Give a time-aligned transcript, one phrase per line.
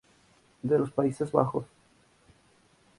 [0.63, 1.67] De los Países Bajos.